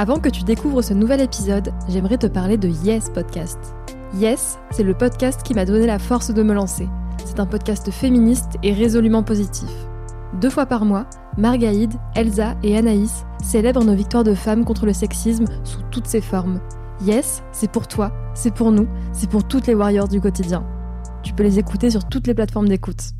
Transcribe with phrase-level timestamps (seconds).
[0.00, 3.58] Avant que tu découvres ce nouvel épisode, j'aimerais te parler de Yes Podcast.
[4.14, 6.88] Yes, c'est le podcast qui m'a donné la force de me lancer.
[7.22, 9.68] C'est un podcast féministe et résolument positif.
[10.40, 11.04] Deux fois par mois,
[11.36, 16.22] Margaïde, Elsa et Anaïs célèbrent nos victoires de femmes contre le sexisme sous toutes ses
[16.22, 16.60] formes.
[17.04, 20.64] Yes, c'est pour toi, c'est pour nous, c'est pour toutes les warriors du quotidien.
[21.22, 23.12] Tu peux les écouter sur toutes les plateformes d'écoute.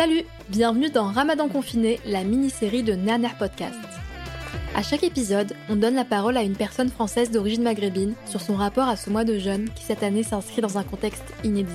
[0.00, 3.76] Salut, bienvenue dans Ramadan confiné, la mini-série de Naner Podcast.
[4.74, 8.54] À chaque épisode, on donne la parole à une personne française d'origine maghrébine sur son
[8.54, 11.68] rapport à ce mois de jeûne qui cette année s'inscrit dans un contexte inédit.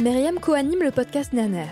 [0.00, 1.66] Myriam co-anime le podcast Naner.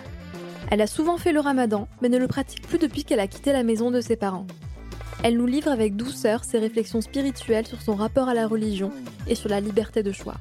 [0.72, 3.52] Elle a souvent fait le ramadan, mais ne le pratique plus depuis qu'elle a quitté
[3.52, 4.48] la maison de ses parents.
[5.22, 8.90] Elle nous livre avec douceur ses réflexions spirituelles sur son rapport à la religion
[9.28, 10.34] et sur la liberté de choix.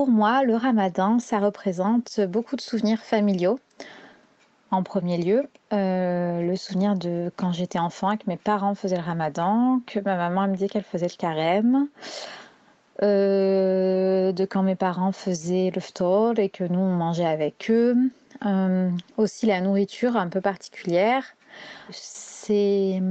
[0.00, 3.60] Pour moi, le ramadan, ça représente beaucoup de souvenirs familiaux.
[4.70, 8.96] En premier lieu, euh, le souvenir de quand j'étais enfant et que mes parents faisaient
[8.96, 11.88] le ramadan, que ma maman me disait qu'elle faisait le carême,
[13.02, 17.94] euh, de quand mes parents faisaient le ftor et que nous on mangeait avec eux.
[18.46, 18.88] Euh,
[19.18, 21.24] aussi la nourriture un peu particulière.
[21.90, 23.02] C'est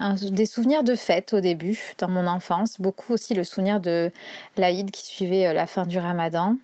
[0.00, 2.80] des souvenirs de fête au début, dans mon enfance.
[2.80, 4.10] Beaucoup aussi le souvenir de
[4.56, 6.56] l'Aïd qui suivait la fin du ramadan.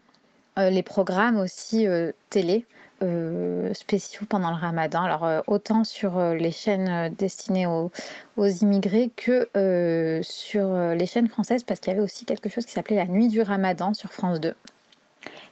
[0.56, 1.87] les programmes aussi
[2.31, 2.66] télé.
[3.75, 5.03] spéciaux pendant le ramadan.
[5.03, 7.91] Alors autant sur les chaînes destinées aux,
[8.37, 9.49] immigrés que
[10.22, 13.28] sur les chaînes françaises parce qu'il y avait aussi quelque chose qui s'appelait la nuit
[13.28, 14.55] du ramadan sur France 2.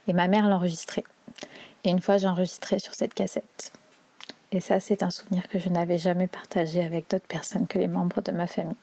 [0.07, 1.03] Et ma mère l'enregistrait.
[1.83, 3.71] Et une fois j'ai enregistré sur cette cassette.
[4.51, 7.87] Et ça, c'est un souvenir que je n'avais jamais partagé avec d'autres personnes que les
[7.87, 8.75] membres de ma famille.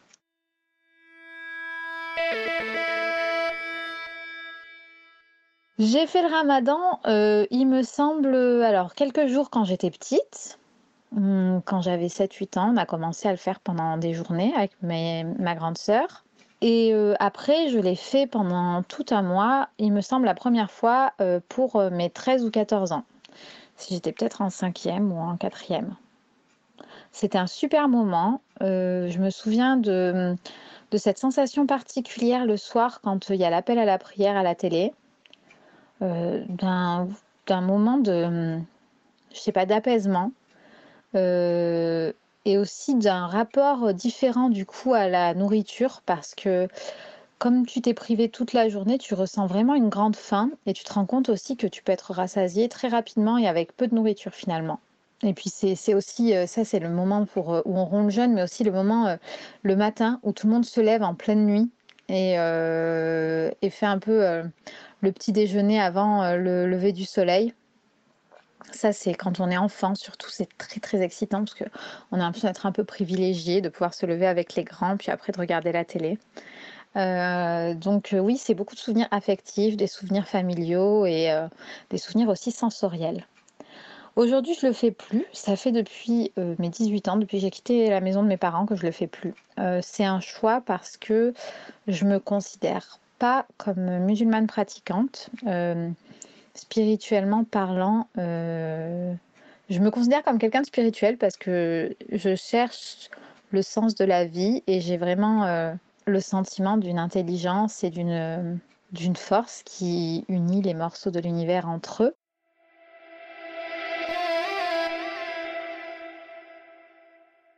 [5.78, 10.58] J'ai fait le ramadan, euh, il me semble, alors quelques jours quand j'étais petite.
[11.16, 14.72] Hum, quand j'avais 7-8 ans, on a commencé à le faire pendant des journées avec
[14.82, 16.24] ma grande sœur.
[16.60, 20.70] Et euh, après, je l'ai fait pendant tout un mois, il me semble la première
[20.70, 23.04] fois euh, pour mes 13 ou 14 ans
[23.76, 25.94] si j'étais peut-être en cinquième ou en quatrième.
[27.12, 28.40] C'était un super moment.
[28.62, 30.34] Euh, je me souviens de,
[30.90, 34.42] de, cette sensation particulière le soir quand il y a l'appel à la prière à
[34.42, 34.92] la télé,
[36.02, 38.58] euh, d'un moment de,
[39.32, 40.32] je sais pas, d'apaisement.
[41.14, 42.12] Euh,
[42.44, 46.68] et aussi d'un rapport différent du coup à la nourriture parce que
[47.38, 50.84] comme tu t'es privé toute la journée, tu ressens vraiment une grande faim et tu
[50.84, 53.94] te rends compte aussi que tu peux être rassasié très rapidement et avec peu de
[53.94, 54.80] nourriture finalement.
[55.22, 58.10] Et puis c'est aussi, euh, ça c'est le moment pour, euh, où on rompt le
[58.10, 59.16] jeûne, mais aussi le moment euh,
[59.62, 61.70] le matin où tout le monde se lève en pleine nuit
[62.08, 64.42] et, et fait un peu
[65.00, 67.54] le petit déjeuner avant le lever du soleil.
[68.72, 72.48] Ça, c'est quand on est enfant, surtout, c'est très très excitant parce qu'on a l'impression
[72.48, 75.72] d'être un peu privilégié, de pouvoir se lever avec les grands, puis après de regarder
[75.72, 76.18] la télé.
[76.96, 81.48] Euh, donc euh, oui, c'est beaucoup de souvenirs affectifs, des souvenirs familiaux et euh,
[81.90, 83.26] des souvenirs aussi sensoriels.
[84.16, 85.24] Aujourd'hui, je le fais plus.
[85.32, 88.64] Ça fait depuis mes 18 ans, depuis que j'ai quitté la maison de mes parents,
[88.64, 89.34] que je le fais plus.
[89.82, 91.34] c'est un choix parce que
[91.88, 95.30] je me considère pas comme musulmane pratiquante.
[96.54, 103.10] spirituellement parlant, je me considère comme quelqu'un de spirituel parce que je cherche
[103.50, 105.74] le sens de la vie et j'ai vraiment
[106.06, 108.60] le sentiment d'une intelligence et d'une
[108.94, 112.14] d'une force qui unit les morceaux de l'univers entre eux.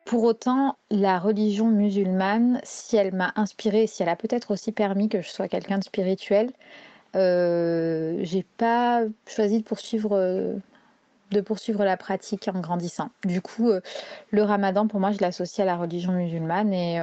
[0.07, 5.09] Pour autant, la religion musulmane, si elle m'a inspirée, si elle a peut-être aussi permis
[5.09, 6.53] que je sois quelqu'un de spirituel,
[7.17, 10.55] euh, j'ai pas choisi de poursuivre euh,
[11.33, 13.11] de poursuivre la pratique en grandissant.
[13.25, 13.73] Du coup,
[14.31, 17.01] le ramadan, pour moi, je l'associe à la religion musulmane et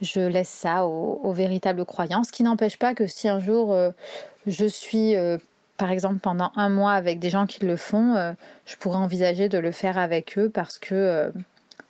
[0.00, 2.24] je laisse ça aux, véritables croyants.
[2.24, 3.76] Ce qui n'empêche pas que si un jour
[4.46, 5.14] je suis,
[5.76, 8.34] par exemple, pendant un mois avec des gens qui le font,
[8.66, 11.32] je pourrais envisager de le faire avec eux parce que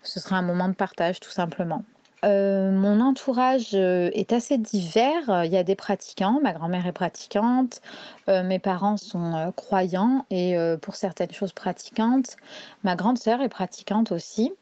[0.02, 1.84] ce sera un moment de partage, tout simplement.
[2.24, 5.44] Euh, mon entourage euh, est assez divers.
[5.44, 7.80] Il y a des pratiquants, ma grand-mère est pratiquante,
[8.28, 12.36] euh, mes parents sont croyants et pour certaines choses pratiquantes.
[12.82, 14.52] Ma grande sœur est pratiquante aussi.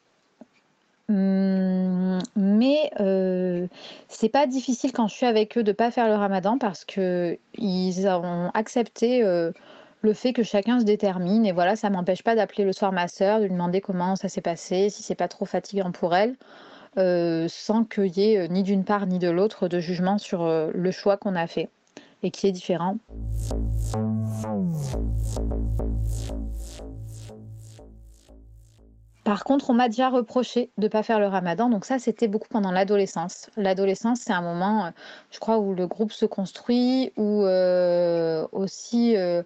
[1.09, 2.91] Hum, mais
[4.09, 7.39] c'est pas difficile quand je suis avec eux de pas faire le ramadan parce que
[7.55, 12.65] ils ont accepté le fait que chacun se détermine et voilà ça m'empêche pas d'appeler
[12.65, 15.45] le soir ma sœur de lui demander comment ça s'est passé si c'est pas trop
[15.45, 16.35] fatigant pour elle
[16.99, 20.43] euh, sans qu'il y ait euh, ni d'une part ni de l'autre de jugement sur
[20.43, 21.69] euh, le choix qu'on a fait
[22.23, 22.97] et qui est différent.
[29.27, 32.29] Par contre, on m'a déjà reproché de ne pas faire le ramadan, donc ça c'était
[32.29, 33.51] beaucoup pendant l'adolescence.
[33.57, 34.93] L'adolescence, c'est un moment,
[35.33, 37.41] je crois, où le groupe se construit, où
[38.53, 39.43] aussi euh,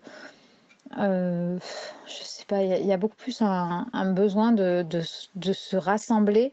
[0.97, 1.59] je
[2.07, 6.53] sais pas, il y, a beaucoup plus un, besoin de, se rassembler.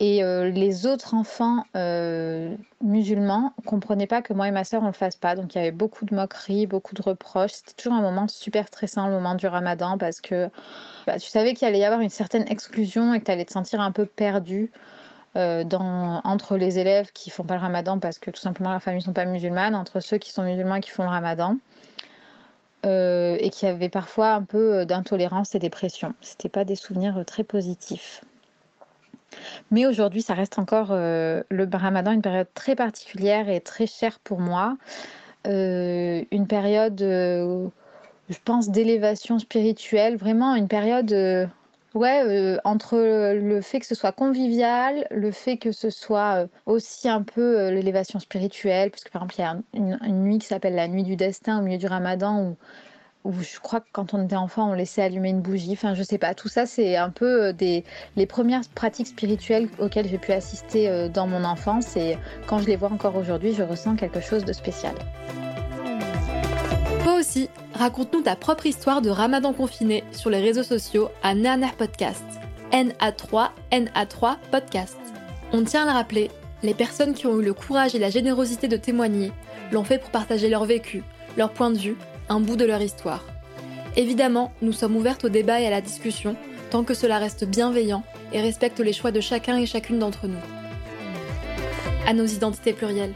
[0.00, 4.86] Et euh, les autres enfants euh, musulmans comprenaient pas que moi et ma sœur on
[4.86, 5.36] le fasse pas.
[5.36, 7.52] Donc il y avait beaucoup de moqueries, beaucoup de reproches.
[7.52, 10.48] C'était toujours un moment super stressant, le moment du ramadan, parce que
[11.06, 13.52] bah, tu savais qu'il allait y avoir une certaine exclusion et que tu allais te
[13.52, 14.72] sentir un peu perdu.
[15.34, 19.02] dans, entre les élèves qui font pas le ramadan parce que tout simplement leurs familles
[19.02, 21.56] sont pas musulmanes, entre ceux qui sont musulmans et qui font le ramadan.
[22.84, 26.12] Euh, et qui avait parfois un peu euh, d'intolérance et des pressions.
[26.20, 28.22] C'était pas des souvenirs euh, très positifs.
[29.70, 34.38] Mais aujourd'hui, ça reste encore le Ramadan, une période très particulière et très chère pour
[34.38, 34.76] moi.
[35.44, 41.48] une période, je pense, d'élévation spirituelle, vraiment une période
[41.94, 47.22] ouais, entre le fait que ce soit convivial, le fait que ce soit aussi un
[47.22, 50.88] peu l'élévation spirituelle, parce que par exemple, il y a une, nuit qui s'appelle la
[50.88, 52.56] nuit du destin au milieu du ramadan
[53.24, 55.72] où je crois que quand on était enfant, on laissait allumer une bougie.
[55.72, 56.34] Enfin, je sais pas.
[56.34, 57.84] Tout ça, c'est un peu euh, des,
[58.16, 61.96] les premières pratiques spirituelles auxquelles j'ai pu assister euh, dans mon enfance.
[61.96, 64.94] Et quand je les vois encore aujourd'hui, je ressens quelque chose de spécial.
[67.74, 72.22] Raconte-nous ta propre histoire de ramadan confiné sur les réseaux sociaux à Naner Podcast.
[72.72, 74.96] NA3, NA3 Podcast.
[75.52, 76.30] On tient à le rappeler,
[76.62, 79.32] les personnes qui ont eu le courage et la générosité de témoigner
[79.72, 81.02] l'ont fait pour partager leur vécu,
[81.36, 81.96] leur point de vue
[82.28, 83.24] un bout de leur histoire.
[83.96, 86.36] Évidemment, nous sommes ouvertes au débat et à la discussion,
[86.70, 90.38] tant que cela reste bienveillant et respecte les choix de chacun et chacune d'entre nous.
[92.06, 93.14] À nos identités plurielles.